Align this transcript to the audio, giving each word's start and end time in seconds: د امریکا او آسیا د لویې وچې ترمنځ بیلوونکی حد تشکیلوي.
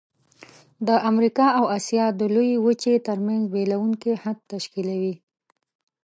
د 0.87 0.89
امریکا 1.09 1.47
او 1.57 1.65
آسیا 1.77 2.05
د 2.19 2.21
لویې 2.35 2.57
وچې 2.65 2.93
ترمنځ 3.07 3.41
بیلوونکی 3.53 4.13
حد 4.23 4.37
تشکیلوي. 4.53 5.15